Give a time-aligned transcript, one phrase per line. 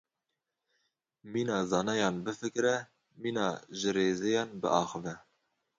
[1.31, 2.77] Mîna zanayan bifikire,
[3.21, 3.47] mîna
[3.79, 5.13] jirêzêyan biaxive.